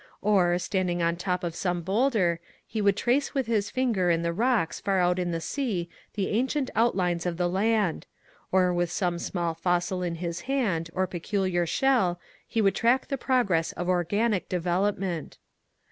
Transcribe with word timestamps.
Or, 0.23 0.57
standing 0.57 1.03
on 1.03 1.13
the 1.13 1.19
top 1.19 1.43
of 1.43 1.53
some 1.53 1.83
boulder, 1.83 2.39
he 2.65 2.81
would 2.81 2.97
trace 2.97 3.35
with 3.35 3.45
his 3.45 3.69
finger 3.69 4.09
in 4.09 4.23
the 4.23 4.33
rocks 4.33 4.79
far 4.79 4.97
out 4.97 5.19
in 5.19 5.29
the 5.29 5.39
sea 5.39 5.89
the 6.15 6.29
ancient 6.29 6.71
outlines 6.75 7.27
of 7.27 7.37
the 7.37 7.47
land; 7.47 8.07
or 8.51 8.73
with 8.73 8.89
some 8.91 9.19
small 9.19 9.53
fossil 9.53 10.01
in 10.01 10.15
his 10.15 10.39
hand, 10.49 10.89
or 10.95 11.05
peculiar 11.05 11.67
shell, 11.67 12.19
he 12.47 12.63
would 12.63 12.73
track 12.73 13.09
the 13.09 13.15
progress 13.19 13.73
of 13.73 13.87
organic 13.89 14.49
development. 14.49 15.37